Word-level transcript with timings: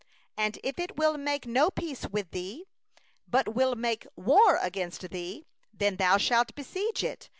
12And 0.35 0.57
if 0.63 0.79
it 0.79 0.97
will 0.97 1.15
make 1.15 1.45
no 1.45 1.69
peace 1.69 2.07
with 2.07 2.31
thee, 2.31 2.65
but 3.27 3.53
will 3.53 3.75
make 3.75 4.07
war 4.15 4.57
against 4.59 5.07
thee, 5.11 5.45
then 5.71 5.97
thou 5.97 6.17
shalt 6.17 6.55
besiege 6.55 7.03
it. 7.03 7.29